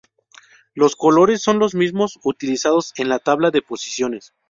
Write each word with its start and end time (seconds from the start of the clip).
Los 0.73 0.95
colores 0.95 1.43
son 1.43 1.59
los 1.59 1.75
mismos 1.75 2.17
utilizados 2.23 2.91
en 2.97 3.07
la 3.07 3.19
tabla 3.19 3.51
de 3.51 3.61
posiciones. 3.61 4.33